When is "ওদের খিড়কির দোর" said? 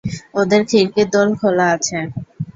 0.39-1.27